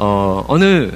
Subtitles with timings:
[0.00, 0.92] 어, 어느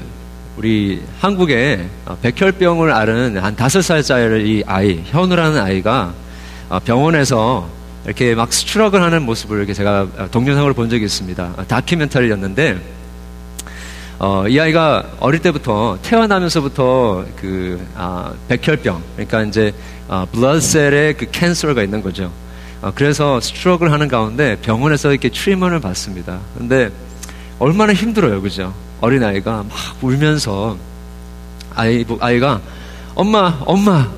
[0.56, 1.88] 우리 한국에
[2.22, 6.14] 백혈병을 앓은 한 다섯 살짜리 아이, 현우라는 아이가
[6.68, 7.68] 어, 병원에서
[8.04, 11.64] 이렇게 막 struggle을 하는 모습을 이렇게 제가 동영상으로 본 적이 있습니다.
[11.66, 12.78] 다큐멘터리였는데,
[14.20, 19.72] 어, 이 아이가 어릴 때부터 태어나면서부터 그 아, 백혈병, 그러니까 이제
[20.08, 22.30] 아, blood cell에 그 cancer가 있는 거죠.
[22.80, 26.38] 어, 그래서 struggle을 하는 가운데 병원에서 이렇게 treatment을 받습니다.
[26.56, 26.90] 근데
[27.58, 28.72] 얼마나 힘들어요, 그죠?
[29.02, 30.78] 어린 아이가 막 울면서
[31.74, 32.60] 아이 아이가
[33.16, 34.08] 엄마 엄마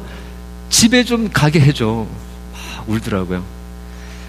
[0.68, 2.06] 집에 좀 가게 해줘
[2.52, 3.42] 막 울더라고요.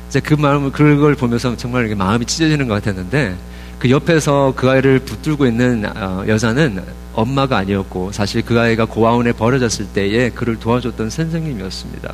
[0.07, 3.35] 이제 그 마음을 그걸 보면서 정말 마음이 찢어지는 것 같았는데
[3.79, 6.81] 그 옆에서 그 아이를 붙들고 있는 어, 여자는
[7.13, 12.13] 엄마가 아니었고 사실 그 아이가 고아원에 버려졌을 때에 그를 도와줬던 선생님이었습니다.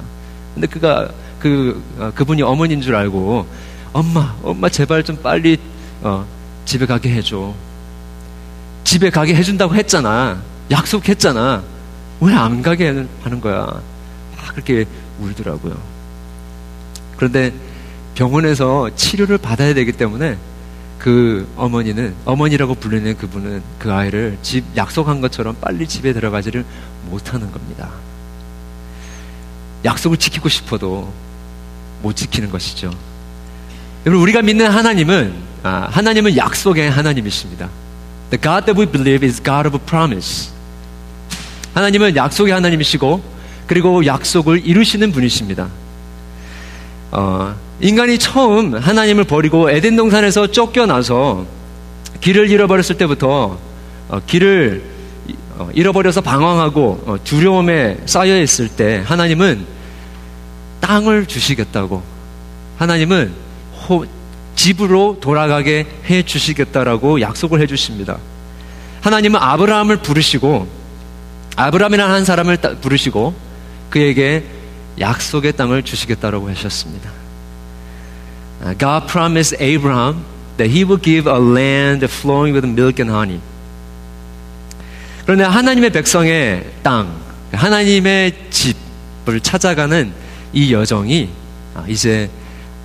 [0.55, 3.45] 근데 그가 그 어, 그분이 어머니인 줄 알고
[3.93, 5.59] 엄마 엄마 제발 좀 빨리
[6.01, 6.26] 어,
[6.65, 7.53] 집에 가게 해줘.
[8.84, 10.41] 집에 가게 해준다고 했잖아.
[10.70, 11.63] 약속했잖아.
[12.21, 12.88] 왜 안 가게
[13.23, 13.65] 하는 거야?
[13.65, 14.85] 막 그렇게
[15.20, 15.76] 울더라고요.
[17.18, 17.54] 그런데
[18.15, 20.38] 병원에서 치료를 받아야 되기 때문에
[20.99, 26.63] 그 어머니는, 어머니라고 불리는 그분은 그 아이를 집, 약속한 것처럼 빨리 집에 들어가지를
[27.10, 27.90] 못하는 겁니다.
[29.84, 31.12] 약속을 지키고 싶어도
[32.04, 32.91] 못 지키는 것이죠.
[34.05, 37.70] 여러분, 우리가 믿는 하나님은, 아, 하나님은 약속의 하나님이십니다.
[38.32, 40.51] The God that we believe is God of promise.
[41.74, 43.21] 하나님은 약속의 하나님이시고,
[43.68, 45.70] 그리고 약속을 이루시는 분이십니다.
[47.12, 51.46] 어, 인간이 처음 하나님을 버리고 에덴 동산에서 쫓겨나서
[52.21, 53.57] 길을 잃어버렸을 때부터
[54.10, 54.82] 어, 길을
[55.57, 59.66] 어, 잃어버려서 방황하고 어, 두려움에 쌓여 있을 때 하나님은
[60.79, 62.01] 땅을 주시겠다고
[62.77, 63.32] 하나님은
[63.88, 64.06] 호,
[64.56, 68.18] 집으로 돌아가게 해 주시겠다라고 약속을 해 주십니다.
[69.02, 70.68] 하나님은 아브라함을 부르시고
[71.56, 73.34] 아브라함이라는 한 사람을 부르시고
[73.90, 74.44] 그에게
[75.00, 77.09] 약속의 땅을 주시겠다라고 하셨습니다.
[78.78, 80.23] God promised Abraham
[80.57, 83.41] that he would give a land flowing with milk and honey.
[85.25, 87.16] 그런데 하나님의 백성의 땅,
[87.51, 90.11] 하나님의 집을 찾아가는
[90.53, 91.29] 이 여정이
[91.88, 92.29] 이제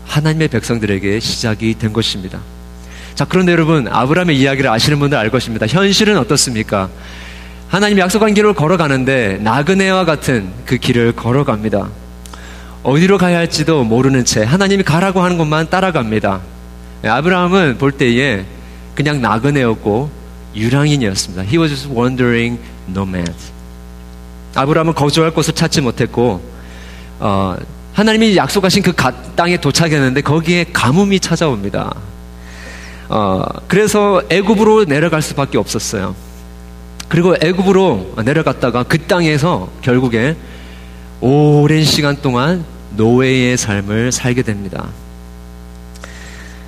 [0.06, 2.40] 하나님의 백성들에게 시작이 된 것입니다.
[3.14, 5.66] 자, 그런데 여러분, 아브라함의 이야기를 아시는 분들 알 것입니다.
[5.66, 6.88] 현실은 어떻습니까?
[7.68, 11.88] 하나님 약속한 길을 걸어가는데 나그네와 같은 그 길을 걸어갑니다.
[12.82, 16.40] 어디로 가야 할지도 모르는 채 하나님이 가라고 하는 것만 따라갑니다.
[17.04, 18.44] 아브라함은 볼 때에
[18.94, 20.10] 그냥 나그네였고
[20.54, 21.42] 유랑인이었습니다.
[21.42, 23.32] He was just wandering nomad.
[24.54, 26.40] 아브라함은 거주할 곳을 찾지 못했고
[27.18, 27.56] 어,
[27.96, 28.92] 하나님이 약속하신 그
[29.34, 31.94] 땅에 도착했는데 거기에 가뭄이 찾아옵니다.
[33.08, 36.14] 어, 그래서 애굽으로 내려갈 수밖에 없었어요.
[37.08, 40.36] 그리고 애굽으로 내려갔다가 그 땅에서 결국에
[41.22, 44.88] 오랜 시간 동안 노예의 삶을 살게 됩니다.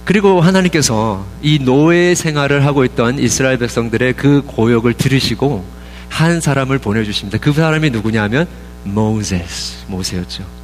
[0.06, 5.62] 그리고 하나님께서 이 노예 생활을 하고 있던 이스라엘 백성들의 그 고역을 들으시고
[6.08, 7.36] 한 사람을 보내주십니다.
[7.36, 8.48] 그 사람이 누구냐면
[8.84, 10.57] 모세스, 모세였죠.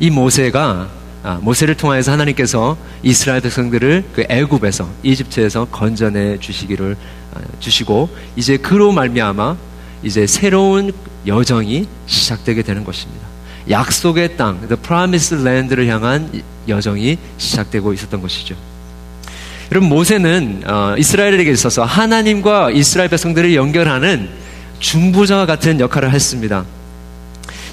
[0.00, 0.88] 이 모세가
[1.22, 6.96] 아, 모세를 통하여서 하나님께서 이스라엘 백성들을 그 애굽에서 이집트에서 건져내 주시기를
[7.34, 9.56] 아, 주시고 이제 그로 말미암아
[10.02, 10.92] 이제 새로운
[11.26, 13.26] 여정이 시작되게 되는 것입니다.
[13.68, 16.30] 약속의 땅, the promised land를 향한
[16.68, 18.54] 여정이 시작되고 있었던 것이죠.
[19.72, 24.28] 여러분 모세는 어, 이스라엘에게 있어서 하나님과 이스라엘 백성들을 연결하는
[24.78, 26.64] 중보자와 같은 역할을 했습니다.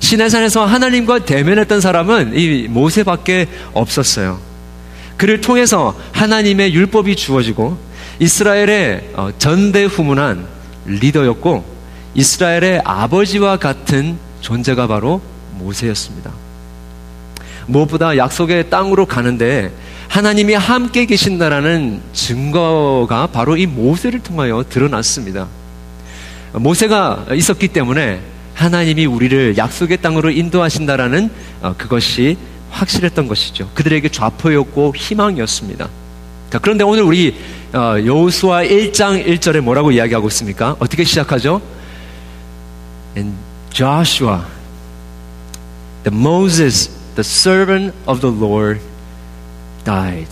[0.03, 4.38] 시내산에서 하나님과 대면했던 사람은 이 모세밖에 없었어요.
[5.16, 7.78] 그를 통해서 하나님의 율법이 주어지고
[8.19, 10.46] 이스라엘의 어, 전대후문한
[10.86, 11.64] 리더였고
[12.16, 15.22] 이스라엘의 아버지와 같은 존재가 바로
[15.53, 16.31] 모세였습니다.
[17.68, 19.72] 무엇보다 약속의 땅으로 가는데
[20.09, 25.47] 하나님이 함께 계신다라는 증거가 바로 이 모세를 통하여 드러났습니다.
[26.52, 31.29] 모세가 있었기 때문에 하나님이 우리를 약속의 땅으로 인도하신다라는
[31.61, 32.38] 어, 그것이
[32.72, 33.70] 확실했던 것이죠.
[33.73, 35.90] 그들에게 좌포였고 희망이었습니다.
[36.61, 37.35] 그런데 오늘 우리
[37.73, 40.76] 어, 여호수아 1장 1절에 뭐라고 이야기하고 있습니까?
[40.79, 41.61] 어떻게 시작하죠?
[43.16, 43.35] And
[43.72, 44.40] Joshua
[46.03, 48.79] that Moses, the servant of the Lord,
[49.84, 50.29] died.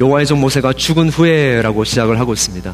[0.00, 2.72] 여호와의 종 모세가 죽은 후에라고 시작을 하고 있습니다.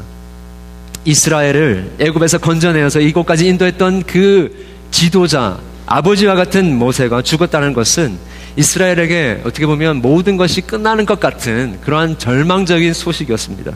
[1.05, 8.17] 이스라엘을 애굽에서 건져내어서 이곳까지 인도했던 그 지도자 아버지와 같은 모세가 죽었다는 것은
[8.57, 13.71] 이스라엘에게 어떻게 보면 모든 것이 끝나는 것 같은 그러한 절망적인 소식이었습니다.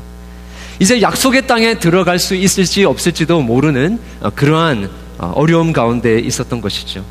[0.80, 7.04] 이제 약속의 땅에 들어갈 수 있을지 없을지도 모르는 어, 그러한 어, 어려움 가운데 있었던 것이죠.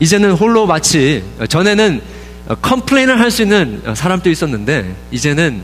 [0.00, 2.02] 이제는 홀로 마치 전에는
[2.60, 5.62] 컴플레인을 할 수 있는 사람도 있었는데 이제는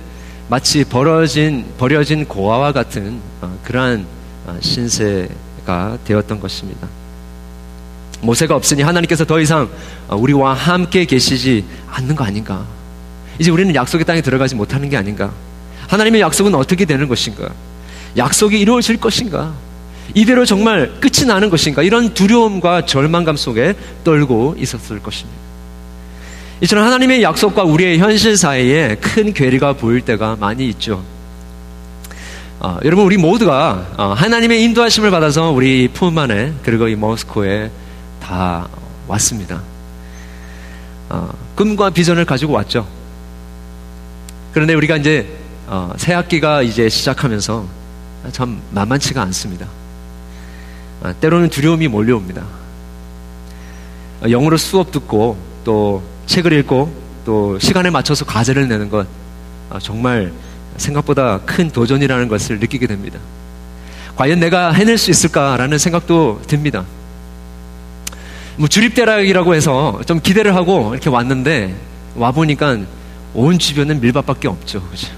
[0.49, 4.07] 마치 버려진 버려진 고아와 같은 어, 그러한
[4.61, 6.89] 신세가 되었던 것입니다.
[8.21, 9.69] 모세가 없으니 하나님께서 더 이상
[10.09, 12.65] 우리와 함께 계시지 않는 거 아닌가?
[13.39, 15.33] 이제 우리는 약속의 땅에 들어가지 못하는 게 아닌가?
[15.89, 17.51] 하나님의 약속은 어떻게 되는 것인가?
[18.17, 19.53] 약속이 이루어질 것인가?
[20.15, 21.83] 이대로 정말 끝이 나는 것인가?
[21.83, 23.75] 이런 두려움과 절망감 속에
[24.05, 25.42] 떨고 있었을 것입니다.
[26.63, 31.03] 이처럼 하나님의 약속과 우리의 현실 사이에 큰 괴리가 보일 때가 많이 있죠.
[32.61, 37.69] 어, 여러분 우리 모두가 어, 하나님의 인도하심을 받아서 우리 품 안에 그리고 이 모스코에
[38.23, 38.69] 다
[39.09, 39.61] 왔습니다.
[41.09, 42.87] 어, 꿈과 비전을 가지고 왔죠.
[44.53, 45.27] 그런데 우리가 이제
[45.67, 47.67] 어, 새 학기가 이제 시작하면서
[48.31, 49.67] 참 만만치가 않습니다.
[51.03, 52.45] 아, 때로는 두려움이 몰려옵니다.
[54.23, 56.91] 어, 영어로 수업 듣고 또 책을 읽고
[57.27, 59.07] 또 시간에 맞춰서 과제를 내는 것
[59.69, 60.33] 아, 정말
[60.79, 63.19] 생각보다 큰 도전이라는 것을 느끼게 됩니다.
[64.17, 66.85] 과연 내가 해낼 수 있을까라는 생각도 듭니다.
[68.57, 71.75] 뭐 주립대학이라고 해서 좀 기대를 하고 이렇게 왔는데
[72.17, 72.79] 와 보니까
[73.35, 74.83] 온 주변은 밀밭밖에 없죠.
[74.91, 75.09] 그죠?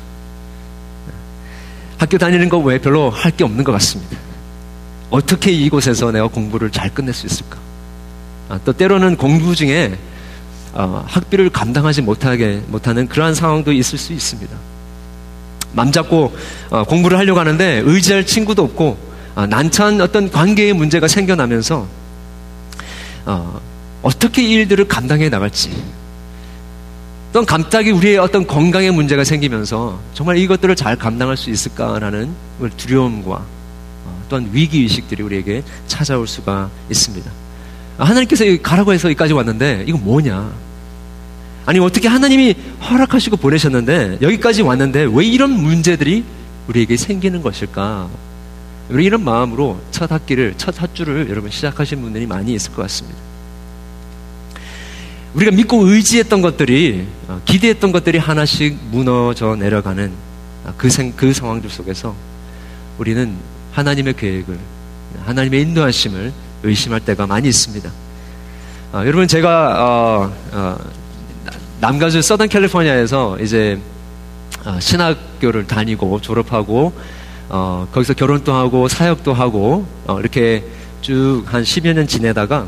[1.97, 4.17] 학교 다니는 거 외에 별로 할 게 없는 것 같습니다.
[5.11, 7.59] 어떻게 이곳에서 내가 공부를 잘 끝낼 수 있을까?
[8.49, 9.97] 아, 또 때로는 공부 중에
[10.75, 14.55] 어, 학비를 감당하지 못하게 못하는 그러한 상황도 있을 수 있습니다.
[15.73, 16.35] 맘 잡고
[16.71, 18.97] 어, 공부를 하려고 하는데 의지할 친구도 없고
[19.37, 21.87] 어, 난처한 어떤 관계의 문제가 생겨나면서
[23.27, 23.61] 어,
[24.03, 25.71] 어떻게 이 일들을 감당해 나갈지
[27.33, 32.33] 또는 갑자기 우리의 어떤 건강의 문제가 생기면서 정말 이것들을 잘 감당할 수 있을까라는
[32.77, 33.45] 두려움과
[34.05, 37.44] 어, 또한 위기의식들이 우리에게 찾아올 수가 있습니다.
[37.99, 40.53] 하나님께서 가라고 해서 여기까지 왔는데 이거 뭐냐?
[41.67, 46.25] 아니 어떻게 하나님이 허락하시고 보내셨는데 여기까지 왔는데 왜 이런 문제들이
[46.69, 48.09] 우리에게 생기는 것일까?
[48.91, 53.19] 우리 이런 마음으로 첫 학기를 첫 학주를 여러분 시작하신 분들이 많이 있을 것 같습니다.
[55.35, 60.13] 우리가 믿고 의지했던 것들이 어, 기대했던 것들이 하나씩 무너져 내려가는
[60.65, 62.15] 어, 그, 생, 그 상황들 속에서
[62.99, 63.35] 우리는
[63.73, 64.59] 하나님의 계획을
[65.25, 66.33] 하나님의 인도하심을
[66.65, 67.91] 의심할 때가 많이 있습니다.
[68.93, 70.77] 어, 여러분 제가 어, 어,
[71.81, 73.79] 남가주 서던 캘리포니아에서 이제
[74.65, 76.93] 어, 신학교를 다니고 졸업하고
[77.49, 80.65] 어, 거기서 결혼도 하고 사역도 하고 어, 이렇게
[81.03, 82.67] 쭉 한 10여 년 지내다가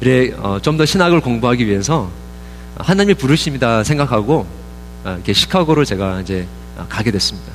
[0.00, 2.10] 이래 어, 좀더 신학을 공부하기 위해서
[2.76, 4.46] 하나님이 부르심이다 생각하고
[5.04, 7.52] 어, 이렇게 시카고로 제가 이제 어, 가게 됐습니다.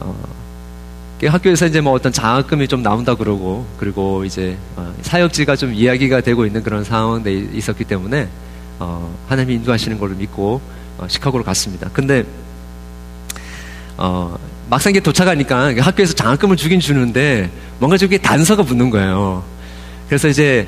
[0.00, 0.14] 어,
[1.26, 6.44] 학교에서 이제 뭐 어떤 장학금이 좀 나온다 그러고 그리고 이제 어, 사역지가 좀 이야기가 되고
[6.46, 8.28] 있는 그런 상황에 있었기 때문에
[8.78, 10.60] 어, 하나님이 인도하시는 걸로 믿고
[10.98, 11.88] 어, 시카고로 갔습니다.
[11.92, 12.24] 근데
[13.96, 14.36] 어,
[14.68, 19.44] 막상 이게 도착하니까 학교에서 장학금을 주긴 주는데 뭔가 저게 단서가 붙는 거예요.
[20.08, 20.66] 그래서 이제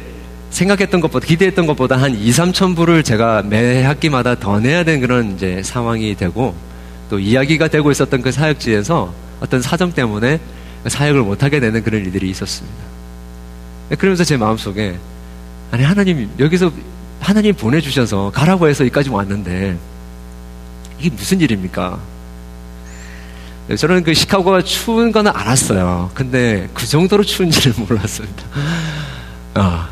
[0.51, 5.35] 생각했던 것보다 기대했던 것보다 한 2, 3천 불을 제가 매 학기마다 더 내야 되는 그런
[5.35, 6.55] 이제 상황이 되고
[7.11, 10.41] 또 이야기가 되고 있었던 그 사역지에서 어떤 사정 때문에
[10.87, 12.77] 사역을 못하게 되는 그런 일들이 있었습니다.
[13.99, 14.97] 그러면서 제 마음속에
[15.71, 16.71] 아니 하나님 여기서
[17.21, 19.77] 하나님 보내주셔서 가라고 해서 여기까지 왔는데
[20.99, 21.99] 이게 무슨 일입니까?
[23.79, 26.11] 저는 그 시카고가 추운 거는 알았어요.
[26.15, 28.43] 근데 그 정도로 추운지를 몰랐습니다.
[29.55, 29.87] 어.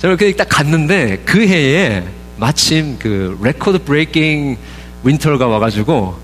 [0.00, 2.04] 저는 그냥 딱 갔는데 그 해에
[2.36, 4.58] 마침 그 record breaking
[5.04, 6.18] winter가 와가지고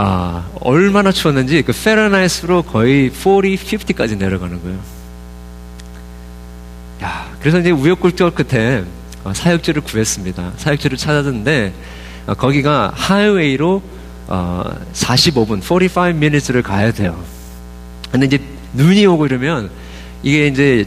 [0.00, 4.78] 아, 얼마나 추웠는지 그 Fahrenheit로 거의 40, 50까지 내려가는 거예요.
[7.02, 8.84] 야, 그래서 이제 우여곡절 끝에
[9.24, 10.52] 어, 사역지를 구했습니다.
[10.56, 11.72] 사역지를 찾았는데
[12.28, 13.82] 어, 거기가 highway로
[14.28, 17.20] 어, 45분, 45 minutes를 가야 돼요.
[18.12, 18.40] 근데 이제
[18.74, 19.68] 눈이 오고 이러면
[20.22, 20.84] 이게 이제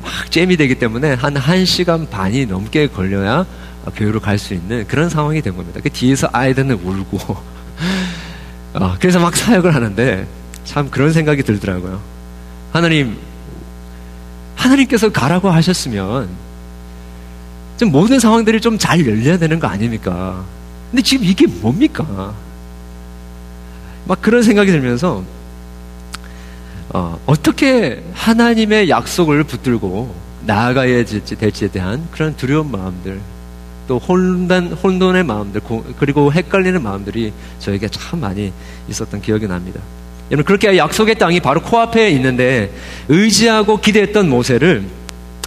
[0.00, 3.44] 막 잼이 되기 때문에 한 1시간 반이 넘게 걸려야
[3.96, 5.80] 교회로 갈 수 있는 그런 상황이 된 겁니다.
[5.82, 7.55] 그 뒤에서 아이들은 울고.
[8.96, 10.26] 어, 그래서 막 사역을 하는데
[10.64, 12.00] 참 그런 생각이 들더라고요.
[12.72, 13.16] 하나님,
[14.56, 16.28] 하나님께서 가라고 하셨으면
[17.78, 20.42] 좀 모든 상황들이 좀 잘 열려야 되는 거 아닙니까?
[20.90, 22.34] 근데 지금 이게 뭡니까?
[24.06, 25.22] 막 그런 생각이 들면서
[26.88, 30.14] 어, 어떻게 하나님의 약속을 붙들고
[30.46, 33.20] 나아가야 될지에 대한 그런 두려운 마음들,
[33.86, 35.60] 또 혼란, 혼돈의 마음들,
[35.98, 38.52] 그리고 헷갈리는 마음들이 저에게 참 많이
[38.88, 39.80] 있었던 기억이 납니다.
[40.30, 42.72] 여러분, 그렇게 약속의 땅이 바로 코앞에 있는데
[43.08, 44.84] 의지하고 기대했던 모세를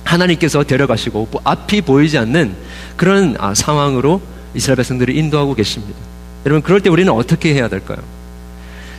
[0.06, 2.56] 하나님께서 데려가시고 앞이 보이지 않는
[2.96, 4.22] 그런 아, 상황으로
[4.54, 5.98] 이스라엘 백성들을 인도하고 계십니다.
[6.46, 7.98] 여러분, 그럴 때 우리는 어떻게 해야 될까요?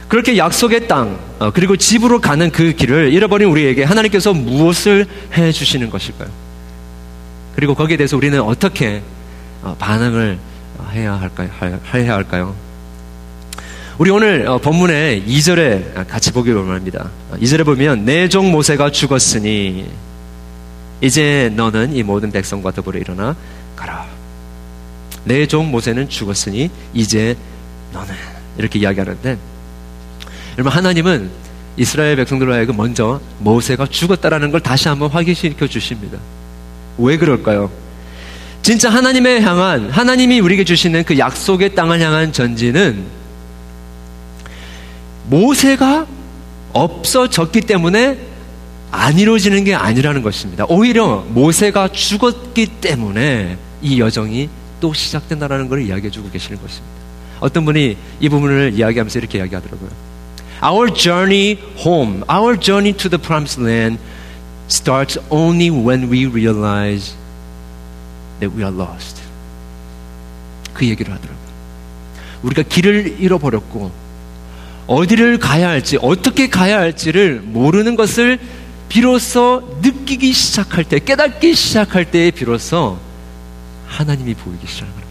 [0.08, 5.88] 그렇게 약속의 땅, 어, 그리고 집으로 가는 그 길을 잃어버린 우리에게 하나님께서 무엇을 해 주시는
[5.88, 6.28] 것일까요?
[7.54, 9.19] 그리고 거기에 대해서 우리는 어떻게 어,
[9.78, 10.38] 반응을
[10.92, 11.50] 해야 할까요?
[11.94, 12.54] 해야 할까요?
[13.98, 17.10] 우리 오늘 어, 본문의 2절에 같이 보기 원합니다.
[17.34, 19.86] 2절에 보면 내 종 모세가 죽었으니
[21.02, 23.36] 이제 너는 이 모든 백성과 더불어 일어나
[23.76, 24.06] 가라.
[25.24, 27.36] 내 종 모세는 죽었으니 이제
[27.92, 28.14] 너는
[28.56, 29.36] 이렇게 이야기하는데
[30.56, 31.30] 여러분 하나님은
[31.76, 36.18] 이스라엘 백성들로 하여금 먼저 모세가 죽었다라는 걸 다시 한번 확인시켜 주십니다.
[36.96, 37.70] 왜 그럴까요?
[38.62, 43.04] 진짜 하나님의 향한 하나님이 우리에게 주시는 그 약속의 땅을 향한 전진은
[45.28, 46.06] 모세가
[46.72, 48.18] 없어졌기 때문에
[48.90, 50.66] 안 이루어지는 게 아니라는 것입니다.
[50.68, 54.48] 오히려 모세가 죽었기 때문에 이 여정이
[54.80, 57.00] 또 시작된다라는 걸 이야기해 주고 계시는 것입니다.
[57.38, 59.90] 어떤 분이 이 부분을 이야기하면서 이렇게 이야기하더라고요.
[60.62, 63.98] Our journey home, our journey to the promised land
[64.68, 67.14] starts only when we realize
[68.40, 69.22] that we are lost.
[70.74, 71.50] 그 얘기를 하더라고요.
[72.42, 73.90] 우리가 길을 잃어버렸고,
[74.86, 78.38] 어디를 가야 할지, 어떻게 가야 할지를 모르는 것을
[78.88, 82.98] 비로소 느끼기 시작할 때, 깨닫기 시작할 때에 비로소
[83.86, 85.10] 하나님이 보이기 시작하는 겁니다.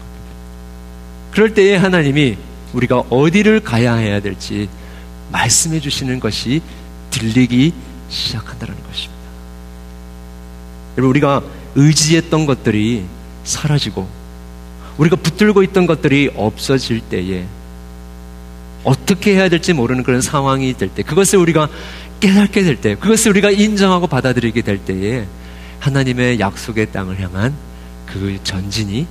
[1.30, 2.36] 그럴 때에 하나님이
[2.72, 4.68] 우리가 어디를 가야 해야 될지
[5.32, 6.60] 말씀해 주시는 것이
[7.10, 7.72] 들리기
[8.08, 9.20] 시작한다는 것입니다.
[10.96, 11.42] 여러분, 우리가
[11.74, 13.04] 의지했던 것들이
[13.44, 14.08] 사라지고,
[14.98, 17.44] 우리가 붙들고 있던 것들이 없어질 때에,
[18.84, 21.68] 어떻게 해야 될지 모르는 그런 상황이 될 때, 그것을 우리가
[22.20, 25.26] 깨닫게 될 때, 그것을 우리가 인정하고 받아들이게 될 때에,
[25.80, 27.54] 하나님의 약속의 땅을 향한
[28.06, 29.06] 그 전진이,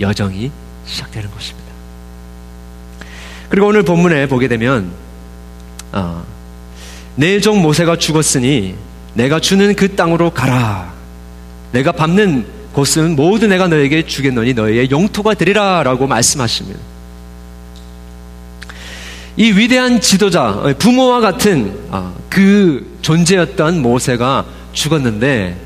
[0.00, 0.50] 여정이
[0.86, 1.68] 시작되는 것입니다.
[3.48, 4.92] 그리고 오늘 본문에 보게 되면,
[5.92, 6.24] 어,
[7.16, 8.76] 내종 모세가 죽었으니
[9.14, 10.92] 내가 주는 그 땅으로 가라.
[11.72, 12.46] 내가 밟는
[12.78, 16.78] 곳은 모두 내가 너에게 주겠노니 너희의 영토가 되리라 라고 말씀하십니다.
[19.36, 25.56] 이 위대한 지도자, 부모와 같은 어, 그 존재였던 모세가 죽었는데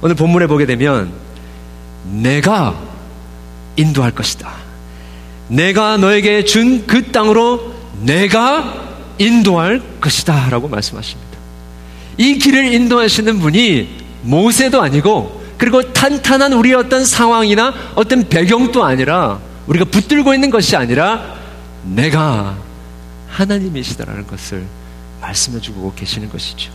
[0.00, 1.10] 오늘 본문에 보게 되면
[2.04, 2.78] 내가
[3.76, 4.52] 인도할 것이다.
[5.48, 10.50] 내가 너에게 준 그 땅으로 내가 인도할 것이다.
[10.50, 11.30] 라고 말씀하십니다.
[12.16, 13.88] 이 길을 인도하시는 분이
[14.22, 21.36] 모세도 아니고 그리고 탄탄한 우리의 어떤 상황이나 어떤 배경도 아니라 우리가 붙들고 있는 것이 아니라
[21.84, 22.56] 내가
[23.28, 24.64] 하나님이시다라는 것을
[25.20, 26.72] 말씀해 주고 계시는 것이죠.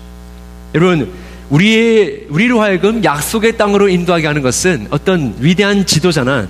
[0.76, 1.12] 여러분,
[1.50, 6.48] 우리의, 우리로 하여금 약속의 땅으로 인도하게 하는 것은 어떤 위대한 지도자나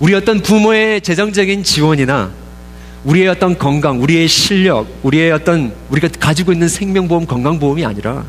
[0.00, 2.32] 우리 어떤 부모의 재정적인 지원이나
[3.04, 8.24] 우리의 어떤 건강, 우리의 실력, 우리의 어떤 우리가 가지고 있는 생명보험, 건강보험이 아니라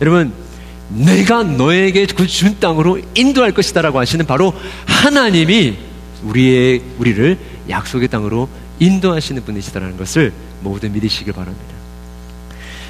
[0.00, 0.45] 여러분
[0.88, 4.54] 내가 너에게 그 준 땅으로 인도할 것이다라고 하시는 바로
[4.86, 5.76] 하나님이
[6.24, 7.38] 우리의 우리를
[7.68, 11.74] 약속의 땅으로 인도하시는 분이시다라는 것을 모두 믿으시길 바랍니다.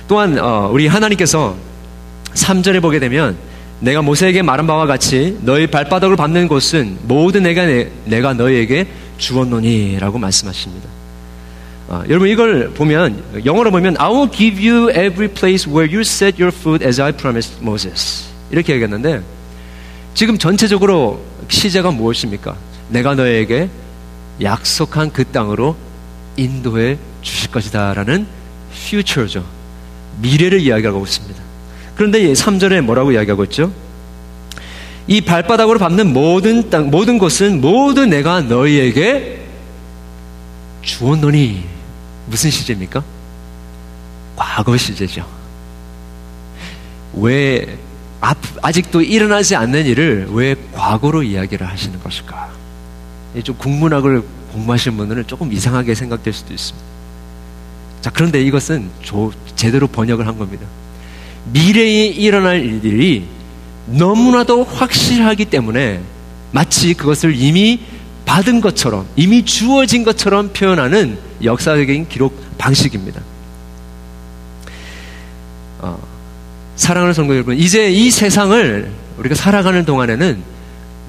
[0.09, 1.57] 또한 어, 우리 하나님께서
[2.35, 3.37] 3절에 보게 되면
[3.81, 7.65] 내가 모세에게 말한 바와 같이 너희 발바닥을 밟는 곳은 모두 내가
[8.05, 8.87] 내가 너희에게
[9.19, 10.96] 주었노니라고 말씀하십니다.
[11.89, 16.43] 아, 여러분 이걸 보면 영어로 보면 I will give you every place where you set
[16.43, 19.23] your foot as I promised Moses 이렇게 얘기했는데
[20.15, 22.57] 지금 전체적으로 시제가 무엇입니까?
[22.89, 23.69] 내가 너에게
[24.43, 25.77] 약속한 그 땅으로
[26.37, 28.27] 인도해 주실 것이다라는
[28.73, 29.45] future죠.
[30.21, 31.43] 미래를 이야기하고 있습니다.
[31.95, 33.73] 그런데 3절에 뭐라고 이야기하고 있죠?
[35.07, 39.47] 이 발바닥으로 밟는 모든 땅, 모든 것은 모두 내가 너희에게
[40.83, 41.76] 주었노니
[42.27, 43.03] 무슨 시제입니까?
[44.37, 45.27] 과거 시제죠.
[47.15, 47.79] 왜
[48.63, 52.51] 아직도 일어나지 않는 일을 왜 과거로 이야기를 하시는 것일까?
[53.45, 56.87] 좀 국문학을 공부하신 분들은 조금 이상하게 생각될 수도 있습니다.
[58.01, 60.67] 자, 그런데 이것은 조, 제대로 번역을 한 겁니다.
[61.53, 63.27] 미래에 일어날 일들이
[63.87, 66.01] 너무나도 확실하기 때문에
[66.53, 67.81] 마치 그것을 이미
[68.27, 73.23] 받은 것처럼, 이미 주어진 것처럼 표현하는 역사적인 기록 방식입니다.
[75.79, 75.99] 어,
[76.77, 80.43] 사랑하는 성도 여러분, 이제 이 세상을 우리가 살아가는 동안에는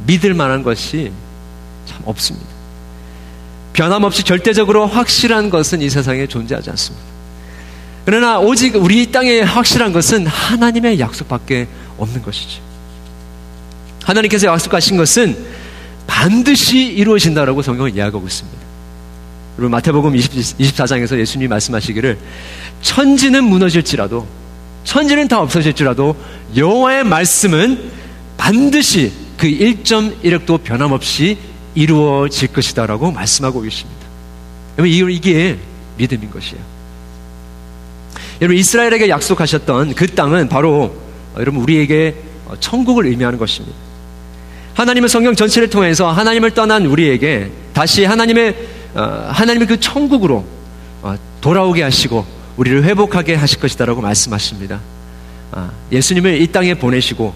[0.05, 1.11] 믿을 만한 것이
[1.85, 2.47] 참 없습니다.
[3.73, 7.05] 변함없이 절대적으로 확실한 것은 이 세상에 존재하지 않습니다.
[8.05, 12.61] 그러나 오직 우리 땅에 확실한 것은 하나님의 약속밖에 없는 것이죠.
[14.03, 15.37] 하나님께서 약속하신 것은
[16.07, 18.57] 반드시 이루어진다라고 성경을 이야기하고 있습니다.
[19.57, 22.17] 여러분 마태복음 20, 24장에서 예수님이 말씀하시기를
[22.81, 24.25] 천지는 무너질지라도
[24.83, 26.15] 천지는 다 없어질지라도
[26.55, 27.91] 여호와의 말씀은
[28.37, 31.37] 반드시 그 1.1획도 변함없이
[31.75, 34.01] 이루어질 것이다라고 말씀하고 계십니다.
[34.77, 35.57] 여러분 이게
[35.97, 36.63] 믿음인 것이에요.
[38.41, 40.95] 여러분 이스라엘에게 약속하셨던 그 땅은 바로
[41.37, 42.15] 여러분 우리에게
[42.59, 43.86] 천국을 의미하는 것입니다.
[44.77, 48.55] 하나님의 성경 전체를 통해서 하나님을 떠난 우리에게 다시 하나님의
[48.93, 50.45] 어, 하나님의 그 천국으로
[51.01, 52.23] 어, 돌아오게 하시고
[52.57, 54.79] 우리를 회복하게 하실 것이다라고 말씀하십니다.
[55.51, 57.33] 아, 예수님을 이 땅에 보내시고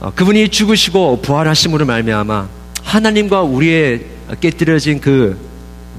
[0.00, 2.48] 어, 그분이 죽으시고 부활하심으로 말미암아
[2.82, 4.06] 하나님과 우리의
[4.40, 5.38] 깨뜨려진 그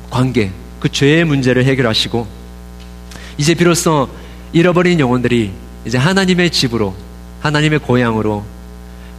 [0.09, 2.25] 관계, 그 죄의 문제를 해결하시고
[3.37, 4.09] 이제 비로소
[4.51, 5.51] 잃어버린 영혼들이
[5.85, 6.95] 이제 하나님의 집으로
[7.41, 8.43] 하나님의 고향으로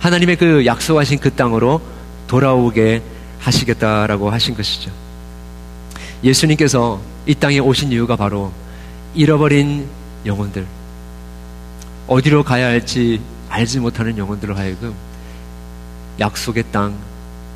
[0.01, 1.81] 하나님의 그 약속하신 그 땅으로
[2.27, 3.03] 돌아오게
[3.39, 4.91] 하시겠다라고 하신 것이죠.
[6.25, 8.53] 예수님께서 이 땅에 오신 이유가 바로
[9.15, 9.87] 잃어버린
[10.25, 10.67] 영혼들,
[12.07, 14.95] 어디로 가야 할지 알지 못하는 영혼들을 하여금
[16.19, 16.95] 약속의 땅,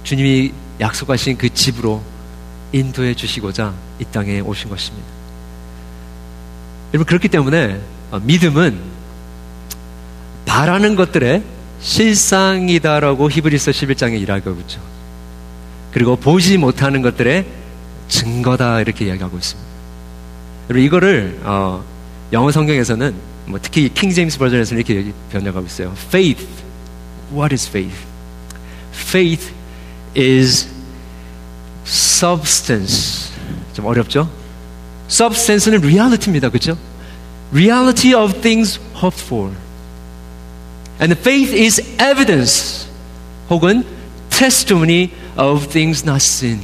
[0.02, 2.02] 주님이 약속하신 그 집으로
[2.72, 5.06] 인도해 주시고자 이 땅에 오신 것입니다.
[6.92, 8.78] 여러분, 그렇기 때문에 어, 믿음은
[10.46, 11.42] 바라는 것들의
[11.84, 14.80] 실상이다라고 히브리서 11장에 이야기하고 있죠.
[15.92, 17.44] 그리고 보지 못하는 것들의
[18.08, 19.70] 증거다 이렇게 이야기하고 있습니다.
[20.70, 21.84] 여러분 이거를 어,
[22.32, 23.14] 영어 성경에서는
[23.46, 25.92] 뭐 특히 킹 제임스 버전에서는 이렇게 변형하고 있어요.
[26.06, 26.46] Faith.
[27.30, 27.96] What is faith?
[28.92, 29.52] Faith
[30.16, 30.66] is
[31.86, 33.30] substance.
[33.74, 34.30] 좀 어렵죠?
[35.10, 36.48] substance는 reality입니다.
[36.48, 36.78] 그죠?
[37.52, 39.52] reality of things hoped for.
[41.04, 42.88] And faith is evidence
[43.50, 43.84] 혹은
[44.30, 46.60] testimony of things not seen.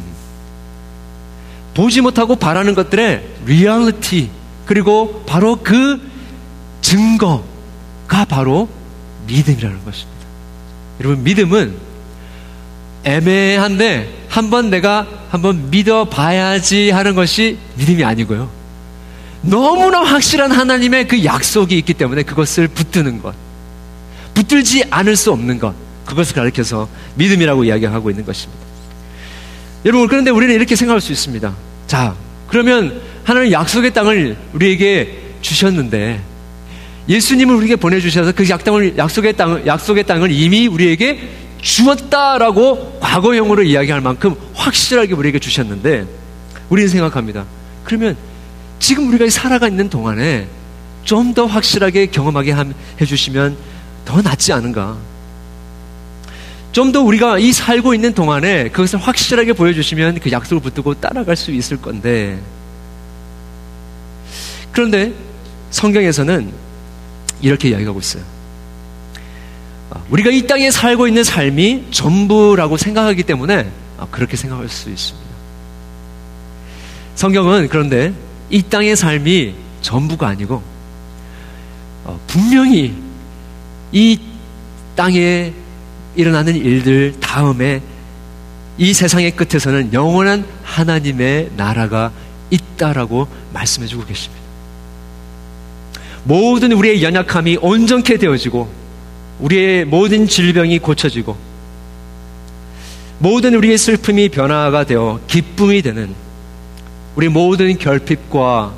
[1.75, 4.31] 보지 못하고 바라는 것들의 reality
[4.65, 6.01] 그리고 바로 그
[6.81, 8.67] 증거가 바로
[9.27, 10.21] 믿음이라는 것입니다.
[11.01, 11.75] 여러분 믿음은
[13.05, 18.49] 애매한데 한번 내가 한번 믿어봐야지 하는 것이 믿음이 아니고요.
[19.43, 23.35] 너무나 확실한 하나님의 그 약속이 있기 때문에 그것을 붙드는 것.
[24.35, 25.75] 붙들지 않을 수 없는 것.
[26.05, 28.61] 그것을 가리켜서 믿음이라고 이야기하고 있는 것입니다.
[29.85, 31.55] 여러분, 그런데 우리는 이렇게 생각할 수 있습니다.
[31.87, 32.15] 자,
[32.49, 36.21] 그러면 하나님 약속의 땅을 우리에게 주셨는데,
[37.09, 41.29] 예수님을 우리에게 보내주셔서 그 약땅을, 약속의 땅을, 약속의 땅을 이미 우리에게
[41.61, 46.07] 주었다라고 과거형으로 이야기할 만큼 확실하게 우리에게 주셨는데,
[46.69, 47.45] 우리는 생각합니다.
[47.85, 48.17] 그러면
[48.79, 50.47] 지금 우리가 살아가 있는 동안에
[51.05, 52.55] 좀 더 확실하게 경험하게
[53.01, 53.57] 해주시면
[54.11, 54.97] 더 낫지 않은가.
[56.73, 61.53] 좀 더 우리가 이 살고 있는 동안에 그것을 확실하게 보여주시면 그 약속을 붙들고 따라갈 수
[61.53, 62.41] 있을 건데.
[64.73, 65.13] 그런데
[65.71, 66.53] 성경에서는
[67.41, 68.23] 이렇게 이야기하고 있어요.
[69.91, 75.31] 아, 우리가 이 땅에 살고 있는 삶이 전부라고 생각하기 때문에 아, 그렇게 생각할 수 있습니다.
[77.15, 78.13] 성경은 그런데
[78.49, 80.63] 이 땅의 삶이 전부가 아니고
[82.05, 83.10] 어, 분명히
[83.93, 84.19] 이
[84.97, 85.53] 땅에
[86.15, 87.81] 일어나는 일들 다음에
[88.79, 92.13] 이 세상의 끝에서는 영원한 하나님의 나라가
[92.51, 94.41] 있다라고 말씀해 주고 계십니다.
[96.25, 98.71] 모든 우리의 연약함이 온전케 되어지고
[99.41, 101.37] 우리의 모든 질병이 고쳐지고
[103.19, 106.15] 모든 우리의 슬픔이 변화가 되어 기쁨이 되는
[107.17, 108.73] 우리 모든 결핍과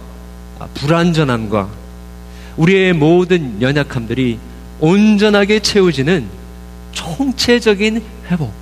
[0.75, 1.68] 불완전함과
[2.57, 4.38] 우리의 모든 연약함들이
[4.82, 6.26] 온전하게 채워지는
[6.90, 8.52] 총체적인 회복.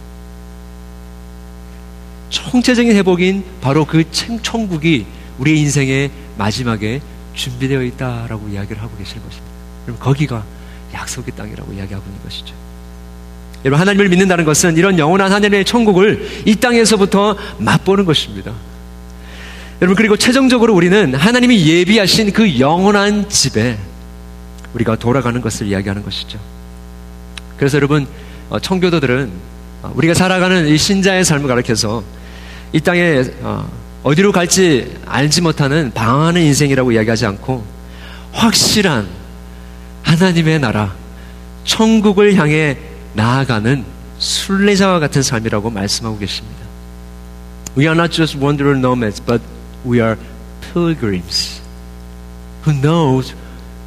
[2.29, 5.07] 총체적인 회복인 바로 그 천국이
[5.39, 7.01] 우리 인생의 마지막에
[7.35, 9.51] 준비되어 있다라고 이야기를 하고 계시는 것입니다.
[9.87, 10.45] 여러분, 거기가
[10.93, 12.55] 약속의 땅이라고 이야기하고 있는 것이죠.
[13.65, 18.53] 여러분, 하나님을 믿는다는 것은 이런 영원한 하나님의 천국을 이 땅에서부터 맛보는 것입니다.
[19.81, 23.79] 여러분, 그리고 최종적으로 우리는 하나님이 예비하신 그 영원한 집에
[24.75, 26.39] 우리가 돌아가는 것을 이야기하는 것이죠.
[27.57, 28.07] 그래서 여러분,
[28.49, 29.31] 어, 청교도들은
[29.83, 32.03] 어, 우리가 살아가는 이 신자의 삶을 가르쳐서
[32.73, 33.71] 이 땅에 어,
[34.03, 37.65] 어디로 갈지 알지 못하는 방황하는 인생이라고 이야기하지 않고
[38.33, 39.09] 확실한
[40.03, 40.95] 하나님의 나라,
[41.65, 42.79] 천국을 향해
[43.15, 43.85] 나아가는
[44.19, 46.59] 순례자와 같은 삶이라고 말씀하고 계십니다.
[47.77, 49.43] We are not just wanderer nomads, but
[49.87, 50.17] we are
[50.73, 51.61] pilgrims
[52.65, 53.35] who knows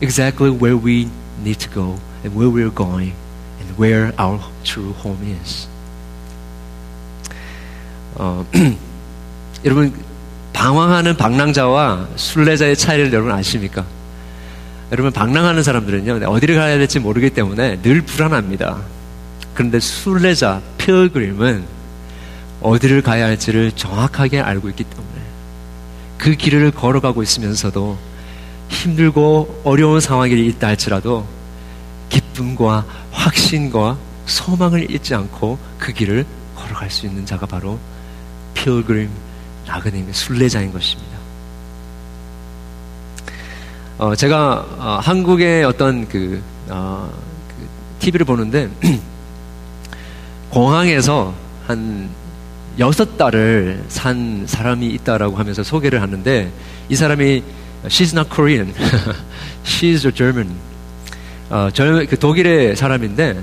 [0.01, 1.10] exactly where we
[1.43, 3.13] need to go and where we are going
[3.60, 5.67] and where our true home is.
[8.15, 8.45] 어,
[9.65, 9.93] 여러분
[10.53, 13.86] 방황하는 방랑자와 순례자의 차이를 여러분 아십니까?
[14.91, 18.77] 여러분 방랑하는 사람들은요 어디를 가야 될지 모르기 때문에 늘 불안합니다.
[19.53, 21.65] 그런데 순례자, 필그림은
[22.62, 25.08] 어디를 가야 할지를 정확하게 알고 있기 때문에
[26.17, 27.97] 그 길을 걸어가고 있으면서도
[28.73, 31.25] 힘들고 어려운 상황이 있다 할지라도
[32.09, 37.79] 기쁨과 확신과 소망을 잊지 않고 그 길을 걸어갈 수 있는 자가 바로
[38.53, 39.09] 필그림
[39.67, 41.13] 나그네의 순례자인 것입니다.
[43.97, 47.09] 어, 제가 어, 한국의 어떤 그, 어,
[47.47, 47.67] 그
[47.99, 48.69] TV를 보는데
[50.49, 51.33] 공항에서
[51.67, 52.09] 한
[52.79, 56.51] 여섯 달을 산 사람이 있다라고 하면서 소개를 하는데
[56.89, 57.43] 이 사람이
[57.87, 58.73] she's not Korean,
[59.63, 60.55] she's a German.
[61.49, 63.41] 어, 저, 그 독일의 사람인데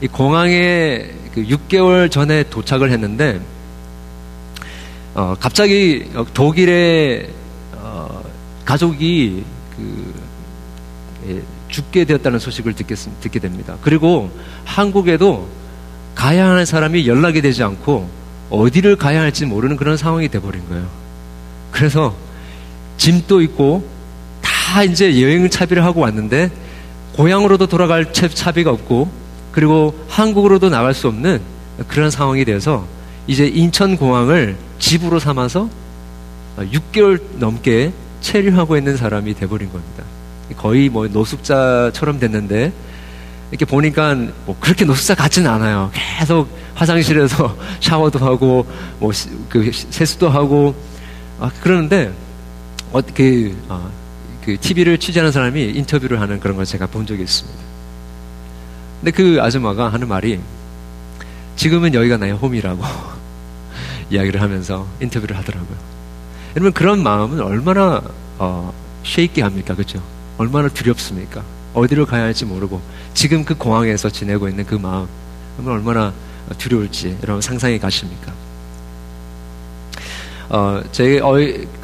[0.00, 3.40] 이 공항에 그 6개월 전에 도착을 했는데
[5.14, 7.28] 어, 갑자기 독일의
[7.74, 8.22] 어,
[8.64, 9.44] 가족이
[9.76, 10.14] 그
[11.28, 13.76] 예, 죽게 되었다는 소식을 듣게, 듣게 됩니다.
[13.82, 14.30] 그리고
[14.64, 15.48] 한국에도
[16.14, 18.08] 가야 하는 사람이 연락이 되지 않고
[18.50, 20.86] 어디를 가야 할지 모르는 그런 상황이 돼버린 거예요.
[21.70, 22.14] 그래서
[23.00, 23.82] 짐도 있고
[24.42, 26.50] 다 이제 여행 차비를 하고 왔는데
[27.14, 29.10] 고향으로도 돌아갈 차비가 없고
[29.52, 31.40] 그리고 한국으로도 나갈 수 없는
[31.88, 32.86] 그런 상황이 돼서
[33.26, 35.70] 이제 인천공항을 집으로 삼아서
[36.58, 40.04] 6개월 넘게 체류하고 있는 사람이 돼버린 겁니다.
[40.58, 42.70] 거의 뭐 노숙자처럼 됐는데
[43.50, 45.90] 이렇게 보니까 뭐 그렇게 노숙자 같지는 않아요.
[46.18, 48.66] 계속 화장실에서 샤워도 하고
[48.98, 49.10] 뭐
[49.48, 50.74] 그 세수도 하고
[51.40, 52.12] 아, 그러는데
[52.92, 53.88] 어떻게 아,
[54.44, 57.58] 그 TV를 취재하는 사람이 인터뷰를 하는 그런 걸 제가 본 적이 있습니다.
[59.00, 60.40] 근데 그 아줌마가 하는 말이
[61.56, 62.82] 지금은 여기가 나의 홈이라고
[64.10, 65.76] 이야기를 하면서 인터뷰를 하더라고요.
[66.56, 68.02] 여러분 그런 마음은 얼마나
[68.38, 68.72] 어,
[69.04, 70.02] 쉐이키합니까, 그렇죠?
[70.38, 71.42] 얼마나 두렵습니까?
[71.74, 72.80] 어디로 가야 할지 모르고
[73.14, 75.06] 지금 그 공항에서 지내고 있는 그 마음,
[75.64, 76.12] 얼마나
[76.58, 78.32] 두려울지 여러분 상상이 가십니까?
[80.50, 81.34] 어, 제, 어,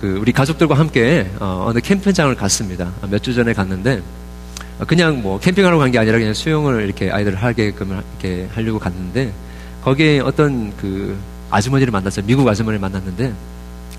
[0.00, 2.90] 그, 우리 가족들과 함께, 어, 어느 캠핑장을 갔습니다.
[3.08, 4.02] 몇 주 전에 갔는데,
[4.80, 9.32] 어, 그냥 뭐, 캠핑하러 간 게 아니라 그냥 수영을 이렇게 아이들 하게끔 이렇게 하려고 갔는데,
[9.84, 11.16] 거기에 어떤 그,
[11.50, 12.26] 아주머니를 만났어요.
[12.26, 13.32] 미국 아주머니를 만났는데,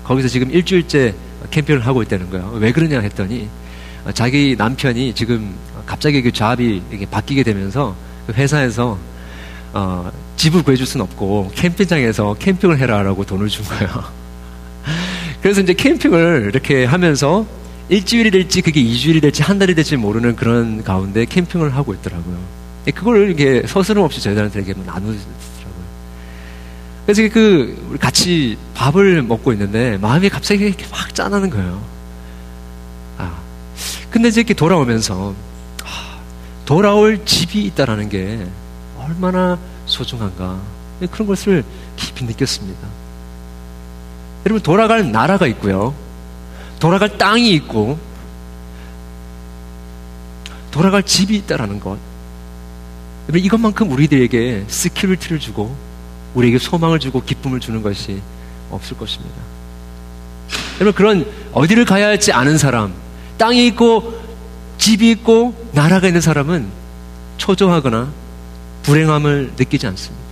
[0.04, 1.14] 거기서 지금 일주일째
[1.50, 2.50] 캠핑을 하고 있다는 거예요.
[2.60, 3.48] 왜 그러냐 했더니,
[4.04, 5.54] 어, 자기 남편이 지금
[5.86, 7.94] 갑자기 그 잡이 이렇게 바뀌게 되면서
[8.26, 8.98] 그 회사에서
[9.72, 14.17] 어, 집을 구해줄 수는 없고 캠핑장에서 캠핑을 해라라고 돈을 준 거예요.
[15.48, 17.46] 그래서 이제 캠핑을 이렇게 하면서
[17.88, 22.38] 일주일이 될지 그게 이주일이 될지 한 달이 될지 모르는 그런 가운데 캠핑을 하고 있더라고요.
[22.94, 25.18] 그걸 이렇게 서스름 없이 저희들한테 이렇게 나누더라고요.
[27.06, 31.82] 그래서 그 우리 같이 밥을 먹고 있는데 마음이 갑자기 이렇게 확 짠하는 거예요.
[33.16, 33.38] 아,
[34.10, 35.34] 근데 이제 이렇게 돌아오면서
[36.66, 38.46] 돌아올 집이 있다라는 게
[38.98, 40.60] 얼마나 소중한가
[41.10, 41.64] 그런 것을
[41.96, 43.07] 깊이 느꼈습니다.
[44.46, 45.94] 여러분 돌아갈 나라가 있고요.
[46.80, 47.98] 돌아갈 땅이 있고
[50.70, 51.98] 돌아갈 집이 있다라는 것.
[53.28, 55.74] 여러분 이것만큼 우리들에게 security를 주고
[56.34, 58.22] 우리에게 소망을 주고 기쁨을 주는 것이
[58.70, 59.34] 없을 것입니다.
[60.80, 62.94] 여러분 그런 어디를 가야 할지 아는 사람,
[63.36, 64.18] 땅이 있고
[64.78, 66.68] 집이 있고 나라가 있는 사람은
[67.38, 68.08] 초조하거나
[68.84, 70.24] 불행함을 느끼지 않습니다.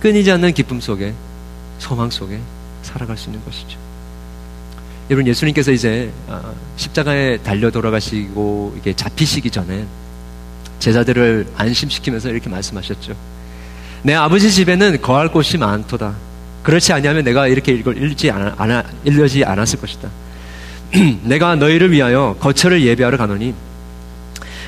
[0.00, 1.14] 끊이지 않는 기쁨 속에
[1.78, 2.40] 소망 속에
[2.92, 3.78] 살아갈 수 있는 것이죠.
[5.10, 9.84] 여러분 예수님께서 이제 아, 십자가에 달려 돌아가시고 이게 잡히시기 전에
[10.78, 13.14] 제자들을 안심시키면서 이렇게 말씀하셨죠.
[14.02, 16.14] 내 아버지 집에는 거할 곳이 많도다.
[16.62, 20.08] 그렇지 아니하면 내가 이렇게 이걸 읽지 않아, 읽지 않았을 것이다.
[21.22, 23.54] 내가 너희를 위하여 거처를 예비하러 가노니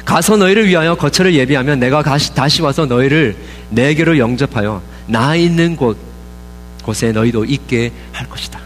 [0.04, 3.36] 가서 너희를 위하여 거처를 예비하면 내가 다시 와서 너희를
[3.70, 5.96] 내게로 영접하여 나 있는 곳
[6.84, 8.60] 곳에 너희도 있게 할 것이다.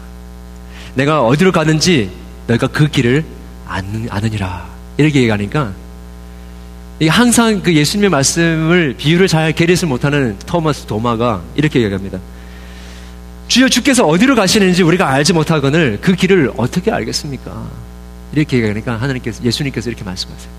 [0.93, 2.11] 내가 어디로 가든지
[2.47, 3.25] 너희가 그 길을
[3.65, 5.73] 아느니라 이렇게 얘기하니까
[7.07, 12.19] 항상 그 예수님의 말씀을 비유를 잘 개리지 못하는 토마스 도마가 이렇게 얘기합니다.
[13.47, 17.67] 주여 주께서 어디로 가시는지 우리가 알지 못하거늘 그 길을 어떻게 알겠습니까?
[18.33, 20.51] 이렇게 얘기하니까 하나님께서 예수님께서 이렇게 말씀하세요.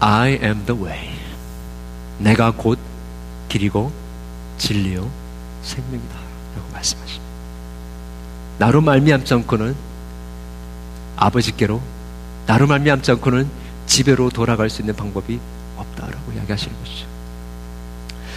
[0.00, 1.10] I am the way.
[2.18, 2.78] 내가 곧
[3.48, 3.90] 길이고
[4.60, 5.10] 진리요
[5.62, 6.14] 생명이다.
[6.54, 7.24] 라고 말씀하십니다.
[8.58, 9.74] 나로 말미암지 않고는
[11.16, 11.80] 아버지께로
[12.46, 13.48] 나로 말미암지 않고는
[13.86, 15.38] 집에로 돌아갈 수 있는 방법이
[15.76, 17.06] 없다라고 이야기하시는 것이죠.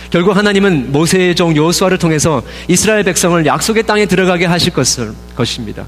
[0.09, 5.85] 결국 하나님은 모세의 종 여호수아를 통해서 이스라엘 백성을 약속의 땅에 들어가게 하실 것을, 것입니다.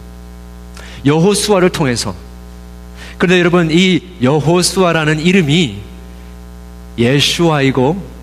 [1.06, 2.16] 여호수아를 통해서.
[3.18, 5.82] 그런데 여러분 이 여호수아라는 이름이
[6.98, 8.16] 예슈아이고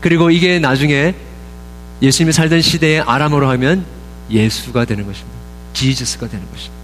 [0.00, 1.14] 그리고 이게 나중에
[2.02, 3.84] 예수님이 살던 시대의 아람어로 하면
[4.30, 5.38] 예수가 되는 것입니다.
[5.72, 6.80] 지저스가 되는 것입니다.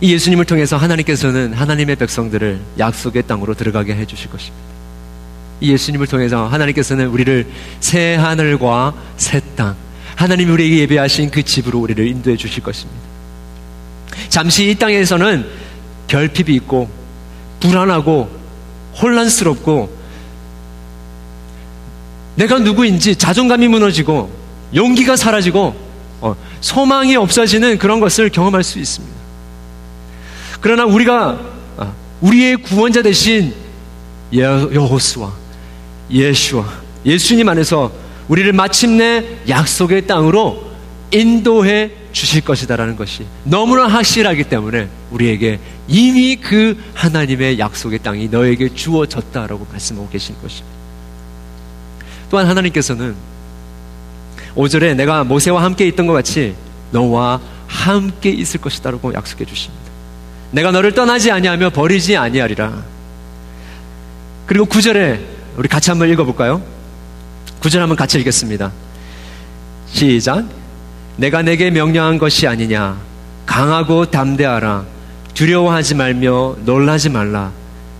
[0.00, 4.72] 이 예수님을 통해서 하나님께서는 하나님의 백성들을 약속의 땅으로 들어가게 해 주실 것입니다.
[5.60, 7.46] 이 예수님을 통해서 하나님께서는 우리를
[7.78, 9.76] 새 하늘과 새 땅,
[10.16, 13.00] 하나님이 우리에게 예배하신 그 집으로 우리를 인도해 주실 것입니다.
[14.28, 15.46] 잠시 이 땅에서는
[16.08, 16.90] 결핍이 있고
[17.60, 18.28] 불안하고
[19.00, 20.01] 혼란스럽고
[22.36, 24.30] 내가 누구인지 자존감이 무너지고
[24.74, 25.74] 용기가 사라지고
[26.20, 29.14] 어, 소망이 없어지는 그런 것을 경험할 수 있습니다.
[30.60, 31.38] 그러나 우리가
[31.76, 33.52] 어, 우리의 구원자 대신
[34.32, 35.32] 여호수와
[36.10, 36.64] 예수와
[37.04, 37.92] 예수님 안에서
[38.28, 40.70] 우리를 마침내 약속의 땅으로
[41.10, 49.66] 인도해 주실 것이다라는 것이 너무나 확실하기 때문에 우리에게 이미 그 하나님의 약속의 땅이 너에게 주어졌다라고
[49.70, 50.81] 말씀하고 계신 것입니다.
[52.32, 53.14] 또한 하나님께서는
[54.56, 56.54] 5절에 내가 모세와 함께 있던 것 같이
[56.90, 59.84] 너와 함께 있을 것이다라고 약속해 주십니다.
[60.50, 62.84] 내가 너를 떠나지 아니하며 버리지 아니하리라.
[64.46, 65.20] 그리고 9절에
[65.58, 66.62] 우리 같이 한번 읽어볼까요?
[67.60, 68.72] 9절 한번 같이 읽겠습니다.
[69.90, 70.46] 시작.
[71.18, 72.96] 내가 내게 명령한 것이 아니냐.
[73.44, 74.86] 강하고 담대하라.
[75.34, 77.52] 두려워하지 말며 놀라지 말라.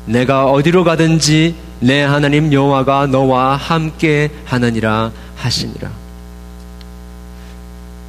[0.06, 5.90] 내가 어디로 가든지 내 하나님 여호와가 너와 함께 하느니라 하시니라.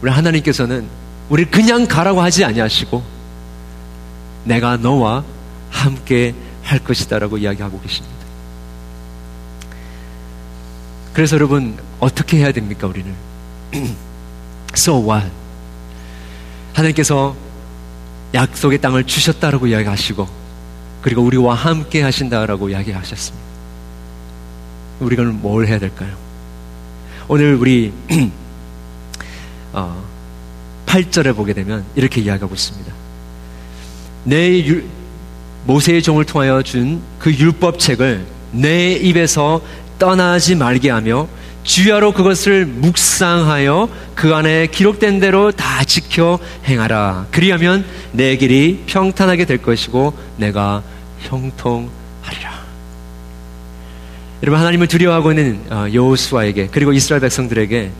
[0.01, 0.87] 우리 하나님께서는
[1.27, 3.01] 우리 그냥 가라고 하지 아니하시고
[4.43, 5.23] 내가 너와
[5.71, 8.15] 함께 할 것이다라고 이야기하고 계십니다.
[11.13, 13.11] 그래서 여러분 어떻게 해야 됩니까 우리는?
[14.75, 15.27] so what?
[16.73, 17.35] 하나님께서
[18.35, 20.27] 약속의 땅을 주셨다라고 이야기하시고
[21.01, 23.52] 그리고 우리와 함께 하신다라고 이야기하셨습니다.
[24.99, 26.11] 우리가 뭘 해야 될까요?
[27.27, 27.91] 오늘 우리
[29.73, 30.03] 어,
[30.85, 32.93] 8절에 보게 되면 이렇게 이야기하고 있습니다.
[34.25, 34.85] 내 율,
[35.65, 39.61] 모세의 종을 통하여 준 그 율법책을 내 입에서
[39.97, 41.29] 떠나지 말게 하며
[41.63, 47.27] 주야로 그것을 묵상하여 그 안에 기록된 대로 다 지켜 행하라.
[47.31, 50.83] 그리하면 내 길이 평탄하게 될 것이고 내가
[51.21, 52.02] 형통하리라.
[54.43, 57.91] 여러분 하나님을 두려워하고 있는 어, 여호수아에게 그리고 이스라엘 백성들에게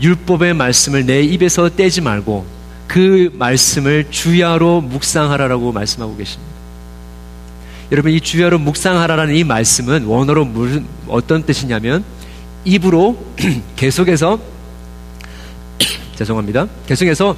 [0.00, 2.46] 율법의 말씀을 내 입에서 떼지 말고
[2.86, 6.52] 그 말씀을 주야로 묵상하라라고 말씀하고 계십니다.
[7.90, 12.04] 여러분 이 주야로 묵상하라라는 이 말씀은 원어로 무슨 어떤 뜻이냐면
[12.64, 13.20] 입으로
[13.74, 14.38] 계속해서
[16.14, 16.68] 죄송합니다.
[16.86, 17.36] 계속해서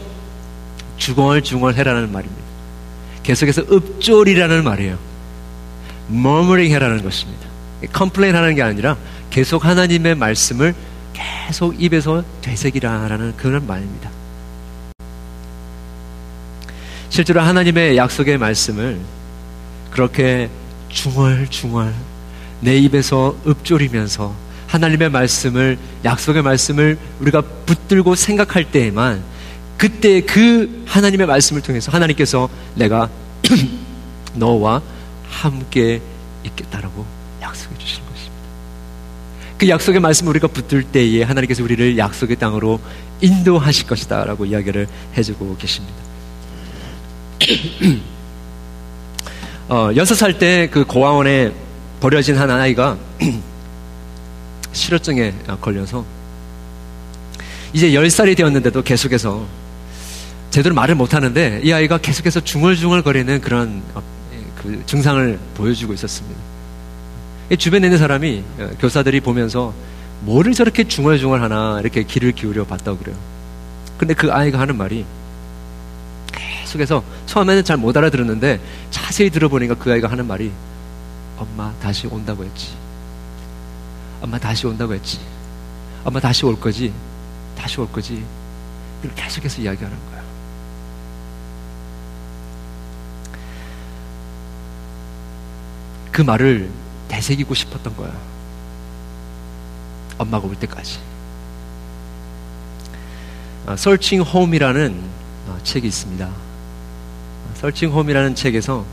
[0.98, 2.42] 중얼중얼해라는 말입니다.
[3.22, 4.98] 계속해서 읊조리라는 말이에요.
[6.08, 7.49] murmuring 해라는 것입니다.
[7.92, 8.96] complain 하는 게 아니라
[9.30, 10.74] 계속 하나님의 말씀을
[11.12, 14.10] 계속 입에서 되새기라라는 그런 말입니다.
[17.08, 19.00] 실제로 하나님의 약속의 말씀을
[19.90, 20.48] 그렇게
[20.88, 21.92] 중얼중얼
[22.60, 24.34] 내 입에서 읊조리면서
[24.68, 29.22] 하나님의 말씀을 약속의 말씀을 우리가 붙들고 생각할 때에만
[29.76, 33.08] 그때 그 하나님의 말씀을 통해서 하나님께서 내가
[34.34, 34.82] 너와
[35.28, 36.00] 함께
[36.44, 38.30] 있겠다라고 약속해 주신 것입니다.
[39.58, 42.80] 그 약속의 말씀을 우리가 붙들 때에 하나님께서 우리를 약속의 땅으로
[43.20, 45.94] 인도하실 것이다 라고 이야기를 해주고 계십니다.
[49.68, 51.52] 어, 6살 때 그 고아원에
[52.00, 52.96] 버려진 한 아이가
[54.72, 56.04] 실어증에 걸려서
[57.72, 59.46] 이제 10살이 되었는데도 계속해서
[60.50, 64.02] 제대로 말을 못하는데 이 아이가 계속해서 중얼중얼거리는 그런 어,
[64.56, 66.49] 그 증상을 보여주고 있었습니다.
[67.56, 69.74] 주변에 있는 사람이 어, 교사들이 보면서
[70.20, 73.16] 뭐를 저렇게 중얼중얼 하나 이렇게 귀를 기울여 봤다고 그래요.
[73.98, 75.04] 근데 그 아이가 하는 말이
[76.32, 78.60] 계속해서 처음에는 잘 못 알아들었는데
[78.90, 80.52] 자세히 들어보니까 그 아이가 하는 말이
[81.38, 82.68] 엄마 다시 온다고 했지.
[84.20, 85.18] 엄마 다시 온다고 했지.
[86.04, 86.92] 엄마 다시 올 거지.
[87.56, 88.22] 다시 올 거지.
[89.02, 90.20] 이걸 계속해서 이야기하는 거예요.
[96.12, 96.68] 그 말을
[97.10, 98.12] 되새기고 싶었던 거야.
[100.16, 100.98] 엄마가 올 때까지.
[103.66, 105.02] 어, Searching Home이라는
[105.48, 106.28] 어, 책이 있습니다.
[107.56, 108.84] Searching Home이라는 책에서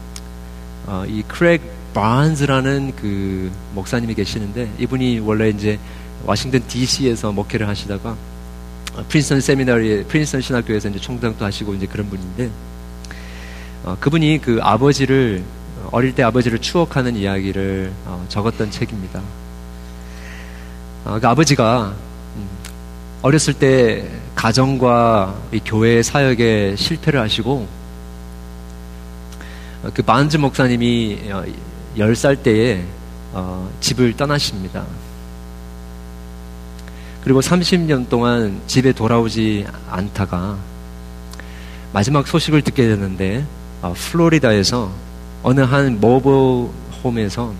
[0.88, 1.62] 어, 이 크레이그
[1.94, 5.80] 반스라는 그 목사님이 계시는데 이분이 원래 이제
[6.26, 8.16] 워싱턴 D.C.에서 목회를 하시다가
[8.96, 12.50] 어, 프린스턴 seminary, 프린스턴 신학교에서 이제 총장도 하시고 이제 그런 분인데
[13.84, 15.44] 어, 그분이 그 아버지를
[15.92, 19.22] 어릴 때 아버지를 추억하는 이야기를 어, 적었던 책입니다.
[21.06, 21.94] 어, 그 아버지가
[22.36, 22.48] 음,
[23.22, 25.36] 어렸을 때 가정과
[25.66, 27.68] 교회 사역에 실패를 하시고
[29.84, 31.32] 어, 그 반즈 목사님이
[31.98, 32.84] 10살 때에
[33.80, 34.84] 집을 떠나십니다.
[37.24, 40.58] 그리고 30년 동안 집에 돌아오지 않다가
[41.94, 43.46] 마지막 소식을 듣게 되는데
[43.82, 45.07] 플로리다에서
[45.44, 46.72] 어느 한 mobile
[47.04, 47.54] home에서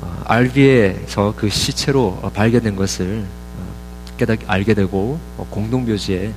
[0.00, 3.24] 어, RV에서 그 시체로 어, 발견된 것을
[3.58, 6.32] 어, 깨닫 알게 되고 어, 공동묘지에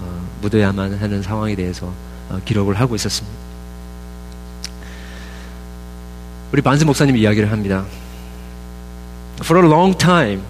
[0.00, 1.92] 어, 묻어야만 하는 상황에 대해서
[2.28, 3.36] 어, 기록을 하고 있었습니다.
[6.52, 7.84] 우리 반스 목사님이 이야기를 합니다.
[9.40, 10.42] For a long time,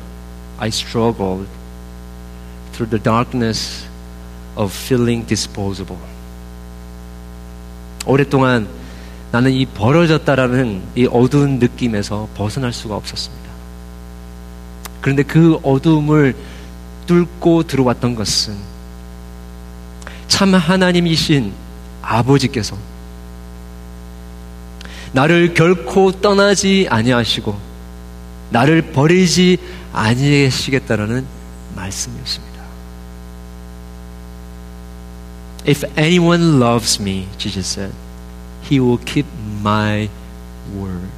[0.58, 1.46] I struggled
[2.72, 3.86] through the darkness
[4.56, 6.11] of feeling disposable.
[8.06, 8.68] 오랫동안
[9.30, 13.42] 나는 이 벌어졌다라는 이 어두운 느낌에서 벗어날 수가 없었습니다.
[15.00, 16.36] 그런데 그 어두움을
[17.06, 18.54] 뚫고 들어왔던 것은
[20.28, 21.52] 참 하나님이신
[22.02, 22.76] 아버지께서
[25.12, 27.58] 나를 결코 떠나지 아니하시고
[28.50, 29.58] 나를 버리지
[29.92, 31.26] 아니하시겠다라는
[31.74, 32.51] 말씀이었습니다.
[35.65, 37.91] If anyone loves me, Jesus said,
[38.63, 39.25] he will keep
[39.61, 40.09] my
[40.73, 41.11] word.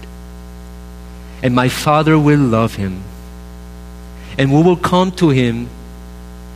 [1.43, 3.01] And my Father will love him.
[4.37, 5.67] And we will come to him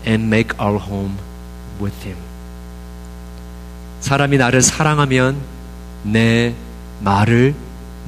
[0.06, 1.18] and make our home
[1.80, 2.18] with him.
[4.02, 5.38] 사람이 나를 사랑하면
[6.04, 6.54] 내
[7.02, 7.56] 말을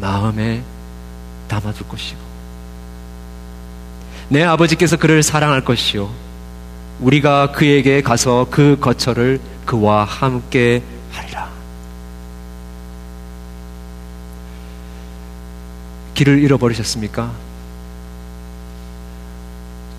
[0.01, 0.61] 마음에
[1.47, 2.19] 담아둘 것이고,
[4.29, 6.09] 내 아버지께서 그를 사랑할 것이요.
[6.99, 9.39] 우리가 그에게 가서 그 거처를
[9.70, 11.48] 그와 함께 하리라.
[16.14, 17.30] 길을 잃어버리셨습니까?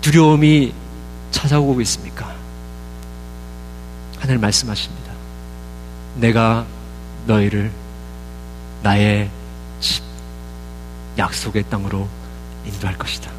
[0.02, 0.74] 두려움이
[1.30, 2.36] 찾아오고 있습니까?
[4.18, 5.10] 하늘 말씀하십니다.
[6.16, 6.66] 내가
[7.26, 7.72] 너희를
[8.82, 9.30] 나의
[9.80, 10.04] 집,
[11.16, 12.06] 약속의 땅으로
[12.66, 13.30] 인도할 것이다.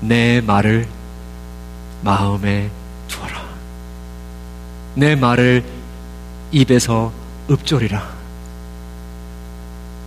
[0.00, 0.88] 내 말을
[2.00, 2.70] 마음에.
[4.94, 5.64] 내 말을
[6.52, 7.12] 입에서
[7.50, 8.20] 읊조리라.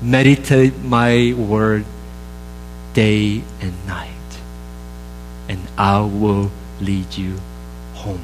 [0.04, 1.86] meditate my word
[2.94, 4.40] day and night,
[5.50, 6.50] and I will
[6.82, 7.40] lead you
[7.96, 8.22] home.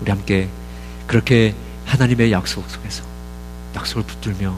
[0.00, 0.48] 우리 함께
[1.06, 1.54] 그렇게
[1.86, 3.04] 하나님의 약속 속에서
[3.74, 4.56] 약속을 붙들며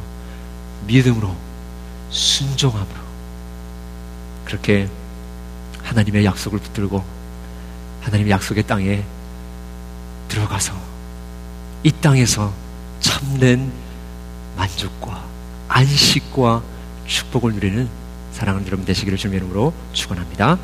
[0.87, 1.37] 믿음으로
[2.11, 3.01] 순종함으로
[4.47, 4.89] 그렇게
[5.83, 7.18] 하나님의 약속을 붙들고
[8.09, 9.05] 하나님의 약속의 땅에
[10.29, 10.73] 들어가서
[11.83, 12.53] 이 땅에서
[13.01, 13.71] 참된
[14.57, 15.25] 만족과
[15.69, 16.63] 안식과
[17.07, 17.89] 축복을 누리는
[18.33, 20.59] 사랑하는 여러분 되시기를 주님의 이름으로 축원합니다.